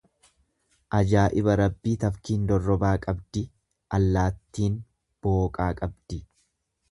Ajaa'iba 0.99 1.55
Rabbii 1.61 1.91
tafkiin 2.03 2.47
dorrobaa 2.51 2.93
qabdi 3.05 3.43
allaattin 3.99 4.79
booqaa 5.27 5.71
qabdi. 5.83 6.19